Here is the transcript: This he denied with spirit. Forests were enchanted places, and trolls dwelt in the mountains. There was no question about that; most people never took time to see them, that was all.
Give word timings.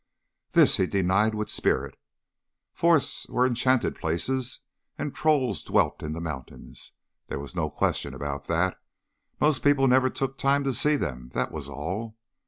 This 0.53 0.77
he 0.77 0.87
denied 0.87 1.35
with 1.35 1.51
spirit. 1.51 1.95
Forests 2.73 3.29
were 3.29 3.45
enchanted 3.45 3.95
places, 3.97 4.61
and 4.97 5.13
trolls 5.13 5.61
dwelt 5.61 6.01
in 6.01 6.13
the 6.13 6.19
mountains. 6.19 6.93
There 7.27 7.37
was 7.39 7.55
no 7.55 7.69
question 7.69 8.15
about 8.15 8.45
that; 8.45 8.79
most 9.39 9.61
people 9.61 9.87
never 9.87 10.09
took 10.09 10.39
time 10.39 10.63
to 10.63 10.73
see 10.73 10.95
them, 10.95 11.29
that 11.35 11.51
was 11.51 11.69
all. 11.69 12.17